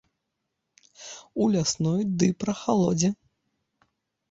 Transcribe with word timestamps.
У 1.41 1.51
лясной 1.57 2.01
ды 2.17 2.33
прахалодзе. 2.41 3.09